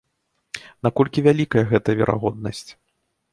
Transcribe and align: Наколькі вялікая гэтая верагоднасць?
Наколькі 0.87 1.23
вялікая 1.27 1.63
гэтая 1.75 1.95
верагоднасць? 2.01 2.65